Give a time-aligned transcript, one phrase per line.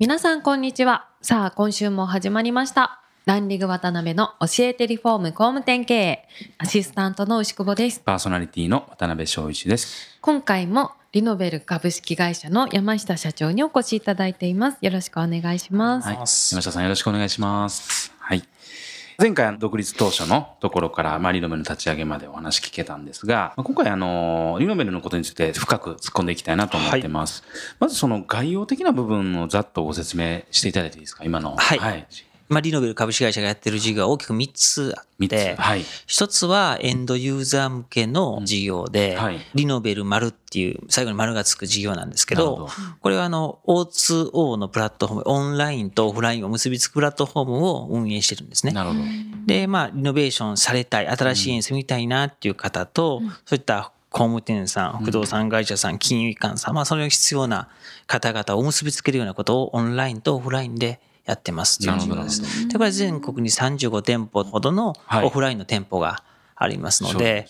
[0.00, 10.18] 皆さんこんにちはさあ今週も始まりましたランリング渡辺の教えてリフォーム工務店経営アシスタントの牛久保ですパーソナリティの渡辺翔一です。
[10.22, 16.16] 今回もリノベル株式会社の山下社長にお越しいただいていますよろしくお願いします、はい。
[16.16, 16.26] 山
[16.62, 18.10] 下さんよろしくお願いします。
[19.20, 19.28] はい。
[19.28, 27.44] 前回独立当初のところから、まあ、リノベルの立ち上げまでお話聞けたんですが、まあ今回あの、リノベルのことについて深く突っ込んでいきたいなと思ってます。
[27.78, 31.24] まずその概要的な部分をざっとご説明していただいていいですか？
[31.24, 31.54] 今の。
[31.56, 32.06] はいはい。
[32.50, 35.30] まあ、リノベル株式会社がやってる事業は大きく3つあっ三つ。
[35.30, 35.84] て、はい。
[36.06, 42.68] 一つはエンドユーザー向けの事業で、はいリノベル丸っていう最後に丸がつく事業なんですけどど、
[43.00, 48.72] これはあの O2O のプラットフォーム、オンラインとオフラインを結びつくプラットフォームを運営してるんですね。
[48.72, 49.00] なるほど。
[49.46, 57.68] で、まあ、リノベーションされたい、新しい家に住みたいなっていう方と、そういった工務店さん、不動産会社さん、金融機関さん、まあ、それに必要な
[58.06, 61.82] 方々を結びつけるようなことをオンラインとオフラインでやってます。
[61.82, 62.68] っていう事業です。
[62.68, 65.24] で、これ全国に35店舗ほどのはい。
[65.24, 66.22] オフラインの店舗が
[66.56, 67.46] ありますので、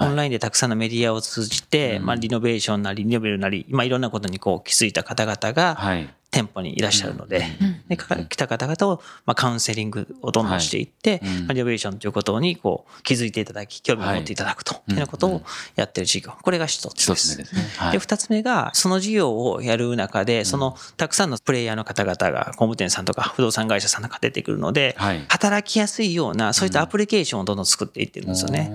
[0.00, 6.08] オンラインでたくさんのメディアを通じて、まあ、リノベーションなり、リノベルなり、まあ、いろんなことにこう気づいた方々が、はい。
[6.32, 7.44] 店舗にいらっしゃるので、
[7.88, 11.46] でか来た方々を、まあ、カウンセリングをどんどんしていって、はいうん。
[11.46, 15.42] まあリノベーションということにこう気づいていただき、興味を持っていただくというようなことを
[15.76, 16.32] やってる事業。
[16.40, 17.36] これが一つです。
[17.36, 17.64] ですね。
[17.98, 25.22] 二つ目が、その事業をやる中で、その、たくさんのプレイヤーの方々が、工務店さんとか不動産会社さんとか出てくるので、はい。
[25.28, 28.72] 働きやすいような、そういったアプリケーションをどんどん作っていってるんですよね。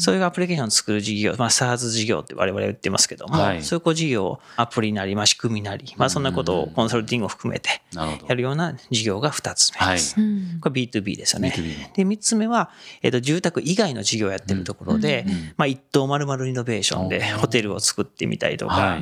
[0.00, 3.62] そういうアプリケーションを作る事業、まあ、SARS 事業って我々は言ってますけども、はい。
[3.62, 7.82] そういうこう事業、アプリなり、まあ、仕組みなり、まあ、そんなことをコンサルティングを含めて
[8.26, 9.78] やるような事業が二つ目。
[9.78, 9.96] はい。
[9.96, 10.14] です。
[10.60, 11.52] これ B2B ですよね。
[11.54, 11.92] B2B の。
[11.94, 12.70] で、三つ目は、
[13.02, 15.26] えっ、と、住宅以外の事業をやってるところで、
[15.58, 19.00] まあ、一棟丸々リノベーションでホテルを作ってみたりとか、はい。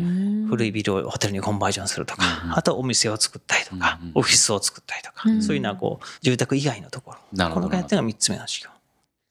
[0.48, 7.50] 古いビルをホテルにコンバージョンするとか、あとお店を作ったりとか、オフィスを作ったりとか、そういうのはこう、住宅以外のところ。
[7.50, 8.77] このがやってるのが三つ目の事業。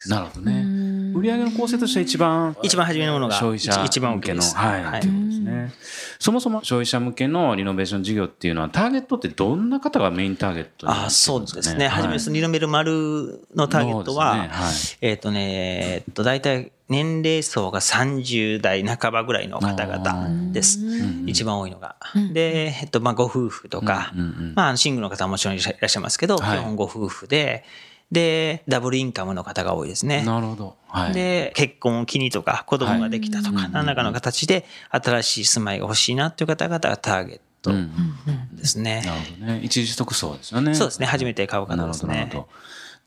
[0.09, 0.77] なるほどね。
[1.13, 4.55] 売上の構成としては一番一番初めのものが消費者一番向けの、大きいです。
[4.55, 5.01] はい、はい。
[5.01, 5.73] ということですね。
[6.19, 11.87] そもそも消費者向けのリノベーション事業っていうのはターゲットってどんな方がメインターゲットになってあそうですね。
[11.87, 12.03] はい。
[12.03, 20.79] 初めにそのリノベル丸のターゲットは、そうですえっ、とね、えっと、大体年齢層が30代半ばぐらいの方々です。
[21.25, 21.97] 一番多いのが。
[22.31, 26.59] で、えっと、まあ、ご夫婦とか、うんうんまあ、シングルの方はもちろんいらっしゃいますけど、はい。
[26.59, 27.65] 基本ご夫婦で、
[28.11, 30.23] で、ダブルインカムの方が多いですね。
[30.23, 30.77] なるほど。
[30.87, 31.13] はい。
[31.13, 39.01] で、結婚を機にとか、子供ができたとか、何らかの形で新しい住まいが欲しいなっていう方々がターゲットうんですね。
[39.05, 39.61] なるほどね。
[39.63, 40.73] 一時得層ですよね。
[40.73, 41.05] そうですね。
[41.05, 42.37] 初めて買う方ですなるほど、なるねほ。
[42.41, 42.49] ど。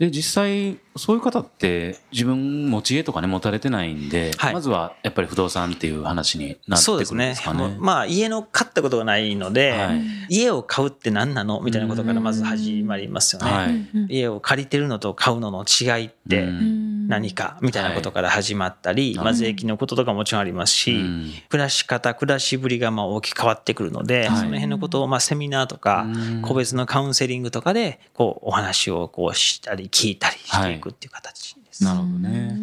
[0.01, 7.59] で、実際、そういう方って自分持ち家とかね、持たれてないんで、はいまずはやっぱり不動産っていう話になってくるんそうですねですかね。
[7.59, 10.01] もうまあ家の買ったことがないので、はい
[10.31, 13.51] 家を買うって何なのみたいなことからまず始まりますよね。
[13.51, 14.07] はい。
[14.09, 21.33] 家を借りてるのと買うのの違いってうん何かみたいなことから始まったり、まあ、税金のこととかもちろんありますし、うん。
[21.49, 24.39] 暮らし方暮らしぶりがまあ大きく変わってくるので、はい。
[24.39, 26.43] その辺のことをまあセミナーとかうん。
[26.43, 31.83] 個別のカウンセリングとかでこうお話をこうしたり聞いたりしていくっていう形です。
[31.83, 32.57] なるほどね。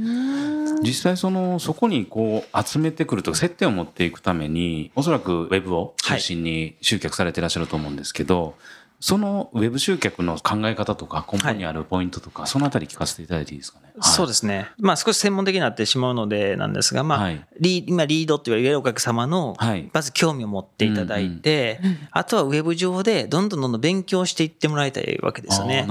[0.81, 8.55] 実際そのそこにこう集めてくるとか接点を持っていくためにおそらくウェブを中心に集客されていらっしゃると思うんですけど、
[8.99, 13.93] そのウェブ集客の考え方とか根本にあるポイントとか、そのあたり聞かせていただいていいですかね？
[14.01, 14.69] そうですすね。
[14.79, 21.79] まあ少し専門的になってしまうのでなんですが、まあ、はいリー今リードって言われるお客様のはい、まず興味を持っていただいて、
[22.11, 25.87] あとはウェブ上でどんどんどんどん勉強していってもらいたいわけですよね。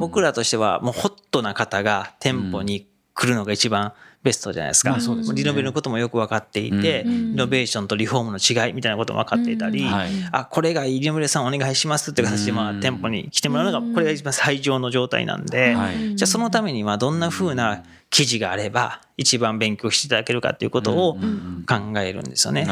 [0.00, 4.90] 僕らとしてはもうホットな方が店舗に来るのが一番ベストじゃないですか。
[4.90, 5.36] まあそうですね。
[5.36, 7.30] リノベルのこともよく分かっていて、うん。
[7.32, 10.10] リノベーションとリフォームの違いみたいなことも分かっていたり、はい。
[10.32, 12.80] あ、これがいいリノベルさんお願いしますって形でまあうん。
[12.80, 16.16] 店舗に来てもらうのが、これが一番最上の状態なんで、はい。
[16.16, 22.62] じゃあそのためにはどんな風な記事があれば一番勉強していただけるかということを考えるんですよね。
[22.62, 22.68] ね。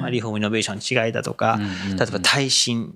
[0.00, 2.94] まあリフォームイノベーションの違いだとか、うんうん例えば耐震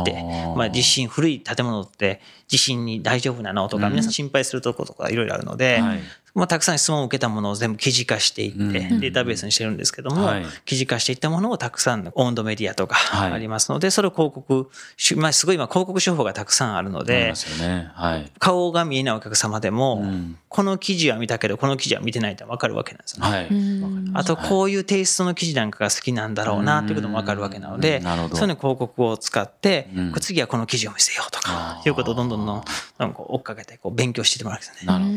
[0.00, 0.22] って
[0.56, 6.00] まあ、地震古い建物って地震に大丈夫なのとか皆さん心配するところとかいろいろあるので、はい
[6.34, 9.00] まあ、たくさん質問を受けたものを全部記事化していって、うん。
[9.00, 10.44] データベースにしてるんですけども、はい。
[10.64, 17.90] 記事化していったものをたくさんのオウンドメディアとかはいありますので、それを広告し、まあ、すごい今広告手法がたくさんあるのでね。
[17.94, 18.32] はい。
[18.38, 20.38] 顔が見えないお客様でも、うん。
[20.48, 24.10] この記事は見たけど、この記事は見てないって分かるわけなんですよね。
[24.14, 32.64] あと、こういうテイストの記事なんかが好きなんだろうなっていうことも分かるわけなのでそういうの広告を使ってうん、次はこの記事を見せようとかいうことをどんどんどん
[32.98, 34.86] どんこう追っかけてこう勉強していってもらうんですよね。
[34.86, 35.16] なるほど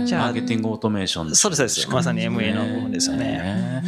[0.00, 0.06] ね。
[0.06, 1.90] じゃあティングオートメーション、そうですそうです。
[1.90, 3.82] まさに MA の部分ですよね。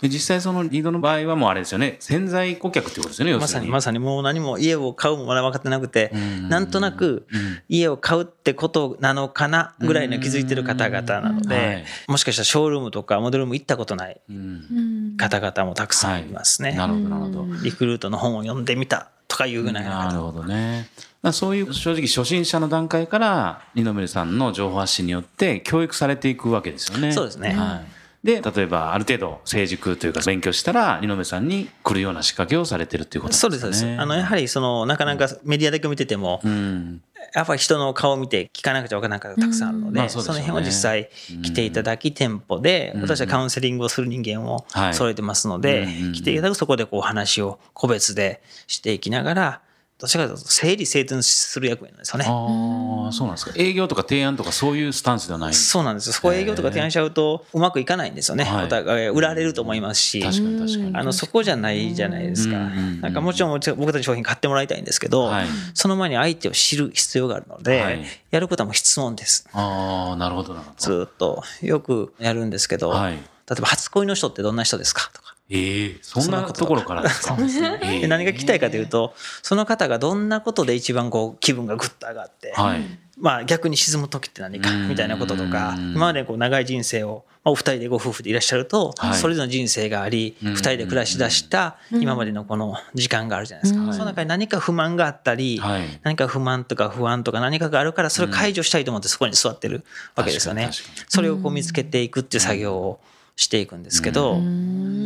[0.00, 1.96] で実際そのリードの場合はもうあれですよね。
[1.98, 3.32] 潜在顧客っていうことですよね。
[3.32, 3.70] 要ますさるに。
[3.70, 7.58] まさにもう何も家を買うもまだ分かってなくてうんなんとなくうん。
[7.68, 11.48] 家を買うってことなのかなぐらいに気づいてる方々なのはい。
[11.48, 15.16] でもしかしたらショールームとかモデルーム行ったことないうん。
[15.16, 16.72] 方々もたくさんいますね。
[16.72, 17.46] なるほど、なるほど。
[17.64, 20.88] リクルートの本を読んでみたとかいうぐらいなるほどね。
[21.22, 27.12] まあそういう正直初心者の段階からリノメルさんの情報発信によって教育されていくわけですよね。
[27.12, 27.97] そうですねはい。
[28.24, 33.58] で、例えばある程度成熟というか勉強したらリノメルさんに来るような仕掛けをされてるっていうことです、ね。
[33.58, 33.86] そうです。
[33.86, 37.02] あの、やはり、その、なかなかメディアだけ見てても、うん。
[37.34, 39.96] やっぱり人の顔を見て聞かなくちゃ分からないことがたくさんあるので、うん。
[39.96, 40.34] まあそうでね。
[40.34, 41.10] その辺を実際
[41.42, 43.02] 来ていただき、店舗で、うん。
[43.02, 44.94] 私はカウンセリングをする人間をはい。
[44.94, 49.60] 揃えてますので、うん来ていただくそこでこう話を個別でしていきながら、
[49.98, 52.24] どちらかというと整理整頓する役目なんですよね。
[52.28, 53.52] ああ、そうなんですか。
[53.56, 55.54] 営業とか提案とかそういうスタンスではない。
[55.54, 56.12] そうなんですよ。
[56.12, 58.44] そこ営業とか提案しちゃうとうまくいかないんですよね。
[58.44, 60.22] はいお互い売られると思いますし。
[60.22, 60.96] 確かに確かに。
[60.96, 62.56] あのそこじゃないじゃないですか。
[62.58, 69.48] なんかもちろん僕たちの商品買ってもらいたいんですけど、はいその前に相手を知る必要があるので、はいやることはもう質問です。
[69.52, 70.76] ああ、なるほどなるほど。
[70.78, 73.18] ずーっとよくやるんですけど、はい
[73.48, 75.10] 例えば初恋の人ってどんな人ですか？
[75.12, 75.34] とか。
[75.50, 77.36] ええそんなところからですか？
[77.82, 82.80] ええ で何が聞きたいかというと、その方がどんなことで一番こう気分がぐっと上がって、はい。
[83.20, 93.80] まあ逆に沈む時って何かうんみたいなこととか、うん今までこう長い人生を、まあお二人でご夫婦でいらっしゃると、はいそれぞれの人生があり、うん二人で暮らし出した今までのこの時間があるじゃないですか。
[93.80, 96.00] うんその中に何か不満があったり、はい。
[96.02, 99.82] 何か不満とか不安とか何かがあるからそれを解除したいと思ってそこに座ってる
[100.14, 100.70] わけですよね。
[101.08, 103.00] それをこう見つけていくっていう作業を
[103.38, 104.34] していくんですけど、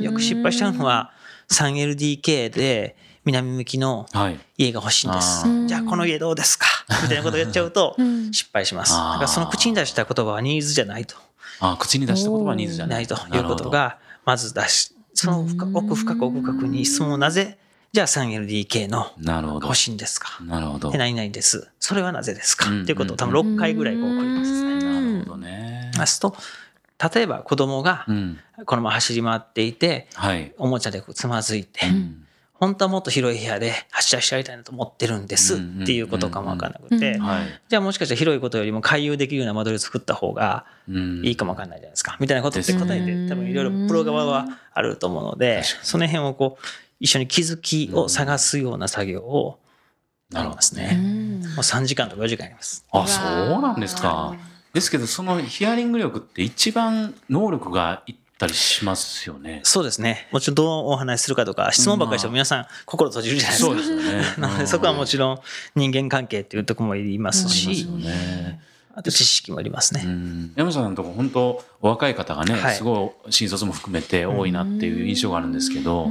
[0.00, 1.12] よく失敗しちゃうのは
[1.50, 4.40] 3LDK で南向きのはい。
[4.56, 5.66] 家が欲しいんですあー。
[5.66, 6.66] じゃあこの家どうですか？
[7.02, 8.92] みたいなことをやっちゃうとうん失敗します。
[8.92, 11.14] だあーからその口に出した言葉はニーズじゃないと。
[11.60, 12.94] あ口に出した言葉はニーズじゃな。
[12.96, 17.58] ないいということがまず出し、その深奥深く奥深くに質問をなぜ、
[17.92, 19.76] じゃあ 3LDK のなるほど欲。
[19.76, 20.42] しいんですか？
[20.44, 20.90] なるほど。
[20.90, 21.68] で何々です。
[21.78, 22.70] それはなぜですか？
[22.70, 24.74] うんっていうことを多分6回ぐらいこう繰り返すね。
[24.82, 25.92] なるほどね。
[25.98, 26.34] ますと、
[27.14, 28.38] 例えば子供がうん。
[28.64, 30.52] このまま走り回っていて、はい。
[30.58, 32.26] おもちゃでつまずいて、うん
[32.62, 37.18] 本当はもっと広い部屋で走らせてやりたいなと思ってるんですっていうことかもわからなくて。
[37.68, 42.16] じゃあもしかしたら広いことよりも回遊できるような間取りを作った方がうんいいかもわかんないじゃないですか。
[42.20, 46.64] みたいなことって答えて多分いろいろプロ側はあると思うのでその辺をこう
[47.00, 49.58] 一緒に気づきを探すような作業を
[50.32, 50.94] やりますうね。
[50.94, 52.86] んもう3時間とか4時間やります。
[52.92, 54.36] あ、そうなんですか。
[54.72, 59.60] ですけど、そのヒアリング力って一番能力がいったりしますよね。
[59.64, 60.28] そうですね。
[60.32, 63.70] もちろんどうお話しするかとか、質問ばっかりしても皆さん心閉じるじゃないですか。
[63.70, 64.24] そうですよね。
[64.38, 65.38] なのでそこはもちろん
[65.76, 68.60] 人間関係っていうところもいりますありますしよ、ね。
[68.94, 70.02] あと知識もいりますね。
[70.04, 76.08] うん山下さんのとこ本当お若い方がね、はいすごい新卒も含めて多いなっていう印象があるんですけど、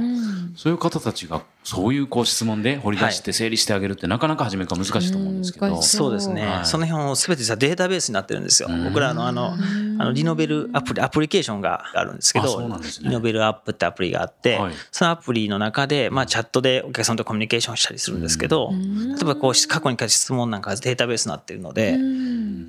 [0.56, 6.44] そういう方たちがそういうこう質問で掘り出して整理してあげるってなかなか初めから難しいと思うんですけど、うん難しそうですね。
[6.44, 6.66] はい。
[6.66, 8.68] その辺も全て実はデータベースになってるんですよ。
[8.68, 8.84] うん。
[8.84, 9.56] 僕らのあの、あ
[10.04, 12.76] のリノベルアプリ、アプリケーションがあるんですけど、ね。
[13.02, 14.74] リノベルアップってアプリがあって、はい。
[14.90, 21.96] そのアプリの中で、まあチャットでお客さんとコミュニケーションしたりするんですけど、例えばこう過去に書いた質問なんかがデータベースになってるので、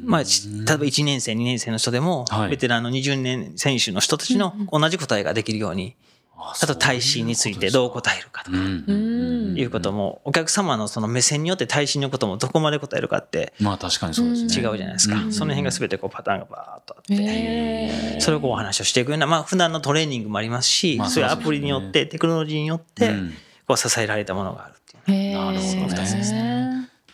[0.06, 2.50] まあ、ち例えば1年生、2年生の人でも、はい。
[2.52, 6.04] ベテランの20年選手の人たちの同じ答えができるように、あ
[6.52, 14.68] あと耐震についてどう答えるかとか、いうことも、お客様のその目線によって耐震のこともどこまで答えるかってまあ確かにそうですね。
[14.68, 15.16] 違うじゃないですか。
[15.16, 15.34] うん。
[15.34, 23.34] その辺が全てこうパターンがバーっとあって、それをこうお話をしていくような、まあ普段のトレーニングもありますし、まあそういうアプリによって、テクノロジーによってうん、
[23.68, 25.34] こう支えられたものがあるっていう。
[25.34, 25.88] なるほどね。
[25.90, 26.34] 二つです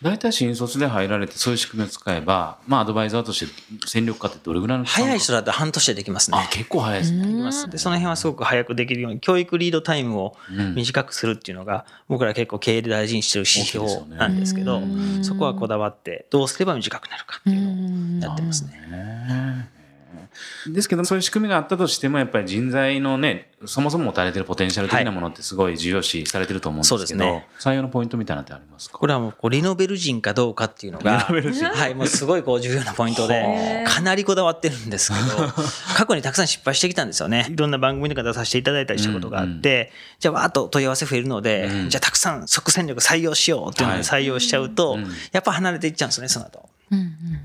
[0.02, 3.52] 大体新卒で入られてそういう仕組みを使えば、まあアドバイザーとして
[3.86, 6.38] 戦力化ってどれぐらいの早い人だと半年でできますね。
[6.38, 7.26] あ、結構早いですね。
[7.26, 19.79] できますでその辺はすごく早くできるように教育リードタイムをうん短くするっていうのが僕ら結構経営で大事にしてる指標なんですけどうんそこはこだわってどうすれば短くなるかっていうのをうんやってますね。
[20.14, 20.28] ね
[20.66, 27.46] ですけどそういう仕組みがあったとしてもやっぱり人材のねそもそも持たれてるポテンシャル的なものってすごい重要視されてると思うんですけど、そうですね。
[27.58, 28.98] 採用のポイントみたいなのってありますか？
[28.98, 35.48] これはもうこうリノベル人かどうかっていうのが、はい、もうすごいこう重要なポイントで、 かなりこだわってるんですけど、
[35.94, 37.48] 過去にたくさん失敗してきたんですよね。
[37.50, 41.90] いろんな番組とか出させていただいたりしたことがあって、じゃあわーっと問い合わせ増えるので、うん。
[41.90, 46.68] じゃあたくさん即戦力採用しようっていうので採用しちゃうと、うんやっぱ離れていっちゃうんですよね、その後。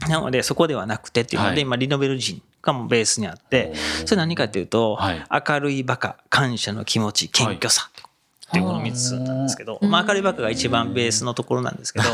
[0.10, 1.62] なので、そこではなくてっていうので、はい。
[1.62, 3.74] 今、リノベル人がもうベースにあって
[4.06, 5.24] それ何かっていうと、はい。
[5.48, 7.90] 明るいバカ、感謝の気持ち、謙虚さ。
[8.48, 12.06] っていうこの3つなんですけど、まあ、明るいバカが一番ベースのところなんですけど、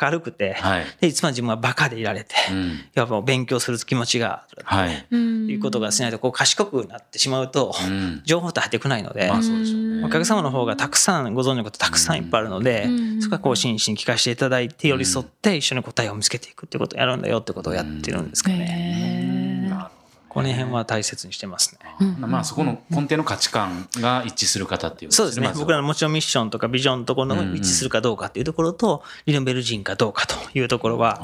[0.00, 0.84] 明るくて、はい。
[1.00, 2.80] でいつも自分はバカでいられて、うん。
[2.94, 8.22] やっぱ勉強する気持ちがあるはい、うんいうことがしないとこう賢くなってしまうと、うん。
[8.24, 10.04] 情報って入ってこないので、まあそうでしょうね。
[10.04, 13.22] お客様の方がたくさんご存知のことたくさんいっぱいあるので、うん。
[13.22, 18.85] そこはこう真摯に聞かせていただいて寄り添って一緒に答えを見つけていくっていうことをやるんだよってことをやってるんですかね。
[20.36, 22.14] この辺は大切にしてますね。
[22.20, 25.50] どまあそこの根底の価値観が一致する方っていうことそうですね。
[25.56, 31.22] 僕らのもちろんミッションとかビジョンのところの一致するかどうかっていうところと、リノベル人かどうかというところは、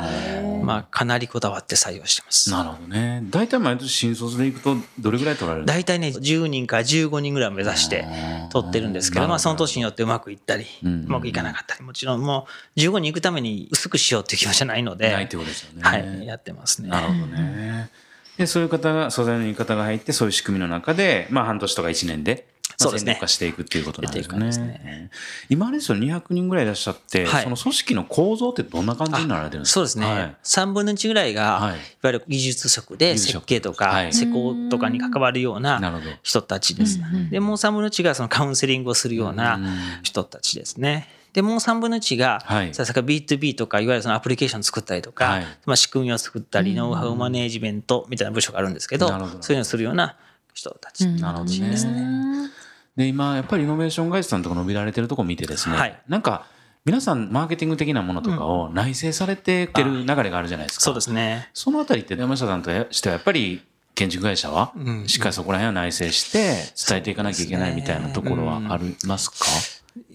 [0.65, 2.51] まあかなりこだわって採用してます。
[2.51, 3.23] なるほどね。
[3.29, 5.81] 大体毎年新卒でいくとどれぐらい取られるんですか？
[5.83, 8.07] 大体ね、10人から15人ぐらいを目指して
[8.51, 12.47] 取ってるんですけど、まあその年によってうまくいったり、ううんまくいかなかったり、もちろんも
[12.79, 15.83] う15人行くために薄くしようっていう気持ちじゃないので、ないってことですよね。
[15.83, 16.89] はい、やってますね。
[16.89, 17.91] なるほどね。
[18.39, 23.19] で、そういう方が、素材の言い方が入って、そういう仕組みの中で、まあ半年とか1年で、まあそうですね。
[23.21, 24.47] 化していくっていうことなんですね。
[24.47, 25.11] ですね。
[25.51, 27.45] 今あれですよ、200人ぐらいいらっしゃって、はい。
[27.45, 29.75] その組織の構造ってどんな感じになられてるんですか？
[29.75, 30.37] そうですね、はい。
[30.43, 31.71] 3分の1ぐらいが、はい。
[31.73, 32.97] い、わゆる技術職。
[32.97, 34.13] で設計とか、はい。
[34.13, 36.03] 施工とかに関わるような。
[36.23, 36.99] 人たちです。
[37.31, 39.61] で、もう3分の1がそのカウンセリングをするような
[40.03, 41.09] 人たちですね。
[41.33, 50.17] で、もう3分の1が、はいささか B2B とか、いわゆるそのアプリケーション作ったりとか、はいまあ仕組みを作ったり、ノウハウマネージメントみたいな部署があるんですけど、どそういうのをするような
[50.53, 51.07] 人たち。
[51.07, 52.51] なるほどね。
[52.97, 56.47] で、今、やっぱりイノベーション会社さんとか伸びられてるとこ見てですね、はいなんか、
[56.85, 60.85] 皆さん、マーケティング的なものとかを内製されてってる流れがあるじゃないですか。
[60.85, 61.49] そうですね。
[61.55, 63.63] そのあたりって山下さんとしてはやっぱり
[63.95, 64.73] 建築会社は？
[64.77, 65.09] うん。
[65.09, 66.57] しっかりそこら辺は内製して
[66.89, 69.37] 伝えていかなきゃいけないみたいなところはありますか？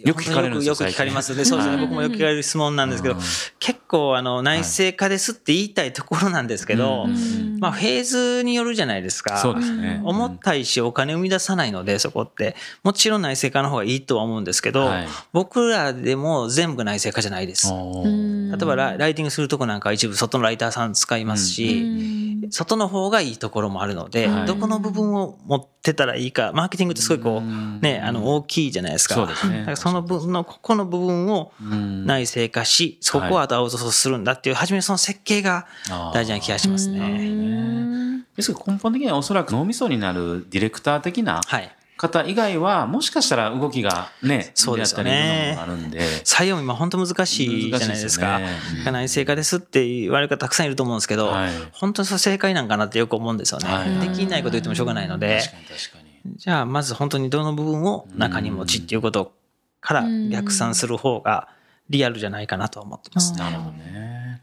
[0.03, 1.45] よく聞かれるんですよよくよく聞かれますね。
[1.45, 1.75] そうですね。
[1.75, 1.85] はい。
[1.85, 3.15] 僕もよく聞かれる質問なんですけど、
[3.59, 7.59] 結構あの内製化ですって言いたいところなんですけど、うん。
[7.59, 9.37] まあフェーズによるじゃないですか。
[9.37, 10.01] そうですね。
[10.03, 12.55] 思ったいしお金生み出さないのでそこって。
[12.81, 15.07] もちろん内製化の方がいいとは思うんですけど、はい。
[15.31, 17.71] 僕らでも全部内製化じゃないです。
[17.71, 22.16] 例えばラライティングするとこなんかは一部外のライターさん使いますし、
[22.49, 24.45] 外の方がいいところもあるので、はい。
[24.45, 29.15] どこの部分を持ってたらいいかマーケティングってすごいこうねあの大きいじゃないですか。
[29.15, 29.59] そうですね。
[29.59, 32.05] だからその分のここの部分をうん。
[32.05, 35.67] 内製化し、そこはあとアウトソースするんだっていう初めその設計が
[36.13, 38.23] 大事な気がしますね。
[38.35, 41.76] ですけど根本的にはおそらく脳みそになるディレクター的なはい。
[41.97, 45.99] 方以外はもしかしたら動きがねそうですよやったりねあるんで。
[46.23, 48.39] 採用も今本当難しいじゃないですか。
[48.39, 51.51] 難しいですよね内製化ですって言われる方たくさんいると思うんですけど、はい。
[51.73, 53.67] 本当に正解なんかなってよく思うんですよね。
[53.67, 54.09] はい。
[54.09, 56.35] できないこと言ってもしょうがないので、確かに確かに。
[56.37, 59.33] じゃあまず本当にどの部分を中に持ちっていうこと
[59.81, 61.47] から逆算する方が
[61.89, 63.39] リアルじゃないかなとは思ってますね。
[63.39, 64.41] なるほどね。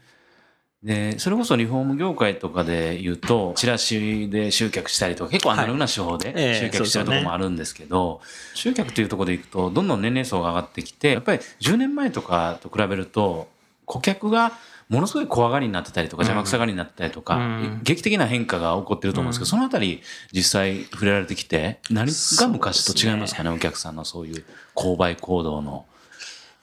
[0.85, 8.21] で、それこそリフォーム業界とかで言うと、チラシで集客したりとか、結構アナログな手法でええ集客してるところもあるんですけど、
[8.53, 13.47] 集客というところでいくと、どんどん年齢層が上がってきて、やっぱり10年前とかと比べると、
[13.87, 14.51] 顧客が
[14.87, 17.79] ものすごい怖がりになってたりとか、邪魔くさがりになってたりとか、うん。
[17.81, 25.87] 劇的な変化が起こってると思うんですけど、そのあたり実際触れられてきて、何が昔と違いますかね、お客さんのそういう購買行動の。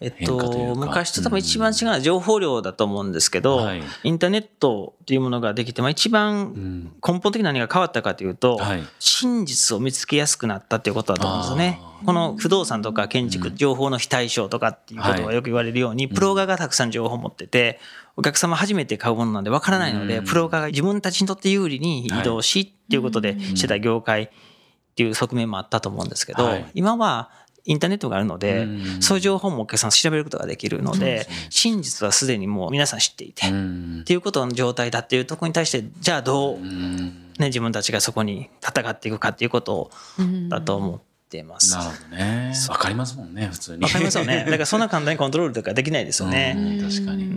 [0.03, 3.83] えっと昔と多分一番違うのは情報量だと思うんですけど、はい。
[4.03, 6.83] インターネットっていうものができて、まあ、一番ん。
[7.07, 8.83] 根本的に何が変わったかというと、はい。
[8.99, 11.81] 真実を見つけやすくなったっていうことだと思うんですよね。
[11.81, 12.05] あ。
[12.05, 17.79] この不動産とか建築、情報の非対称とかっていうことがよく言われるように、プロ側がたくさん情報を持ってて、
[18.17, 20.25] お客様初めて買うものなんでわからないので、うん。
[20.25, 24.31] プロ側が自分たちにとって有利に移動しっていうことでしてた業界
[24.93, 27.31] っていう側面もあったと思うんですけど、はい今は
[27.65, 39.91] インターネットがあるので、うんそういう情報もお客さん調べることができるので、真実はすでにもう皆さん知っていて、っうんていうことの状態だっていうところに対して、じゃあどう、うんね、自分たちがそこに戦っていくかっていうこと
[40.49, 41.73] だと思ってます。
[41.73, 42.53] なるほどね。
[42.69, 43.83] わかりますもんね、普通に。
[43.83, 44.45] わかりますよね。
[44.45, 46.55] だからそんな簡単にコントロールとかできないですよね。
[46.57, 47.31] うん確かに。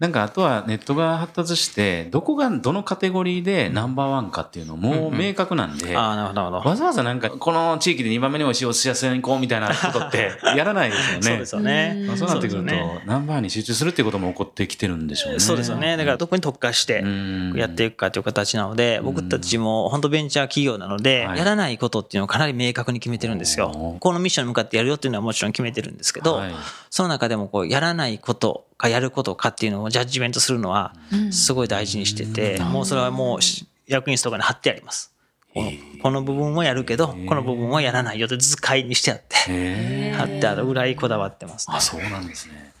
[0.00, 6.70] なんかあとはネットが発達してどこがどのカテゴリーでナンバーワンかっていうのもう明確なんで、ああ、なるほど、なるほど。
[6.70, 11.22] わざわざなんかこの地域で2番目に美味しいお寿司屋さんに行こうみたいなことって やらないですよね。
[11.22, 11.96] そうですよね。
[11.98, 15.38] うんまあそうなってくると、ねナンバーに集中するっていうことも起こってきてるんでしょうね。
[15.40, 15.98] そうですよね。
[15.98, 23.96] だからどこに特化してうんやっていくかという形なので、僕たちも本当ベンチャー企業なので、はいやらないことっていうのをかなり明確に決めてるんですよ。
[24.00, 26.54] このミッションに向かってやるよっていうのはもちろん決めてるんですけどはい、
[26.88, 30.94] その中でもこうやらないことかやることかっていうのをジャッジメントするのは
[31.30, 35.12] すごい大事にしてて、もうそれはもうし役員室とかに貼ってあります。
[35.54, 35.70] この
[36.02, 41.80] この部分はやるけど、この部分はやらないよって図解にしてあって、貼ってあるぐらいこだわってますねあ、。
[41.80, 42.72] そうなんですね。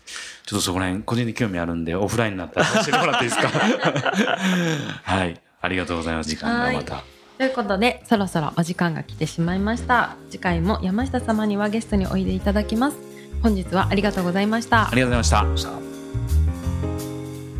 [0.46, 3.48] ちょっとそこら辺、個人的に興味あるんで、オフラインになったら教えてもらっていいですか？
[5.02, 5.40] はい。
[5.60, 6.30] ありがとうございます。
[6.30, 7.02] 時間がまた。
[7.38, 12.98] ということでそろそろお時間が来てしまいました次回も山下様にはゲストにおいでいただきます
[13.42, 15.89] 本日はありがとうございましたありがとうございました。